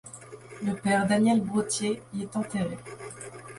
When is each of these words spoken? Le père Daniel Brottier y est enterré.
Le 0.63 0.73
père 0.73 1.05
Daniel 1.05 1.41
Brottier 1.41 2.01
y 2.15 2.23
est 2.23 2.35
enterré. 2.35 2.75